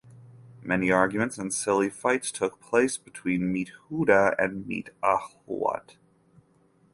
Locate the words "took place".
2.31-2.97